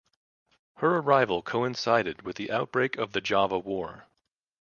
Her 0.77 0.97
arrival 0.97 1.43
coincided 1.43 2.23
with 2.23 2.35
the 2.37 2.51
outbreak 2.51 2.97
of 2.97 3.11
the 3.11 3.21
Java 3.21 3.59
War. 3.59 4.07